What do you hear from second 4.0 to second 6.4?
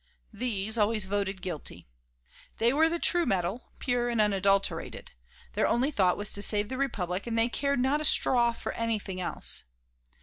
and unadulterated; their only thought was